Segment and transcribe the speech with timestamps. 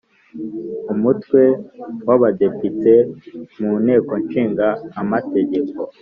[0.93, 1.41] Umutwe
[2.07, 2.93] w Abadepite
[3.61, 4.67] mu Nteko Ishinga
[5.01, 5.79] amategeko